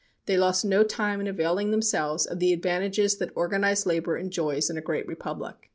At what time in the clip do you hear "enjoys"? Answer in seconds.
4.17-4.67